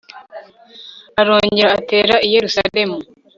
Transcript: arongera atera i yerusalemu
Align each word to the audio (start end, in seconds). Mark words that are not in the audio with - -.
arongera 1.19 1.69
atera 1.79 2.15
i 2.27 2.27
yerusalemu 2.33 2.97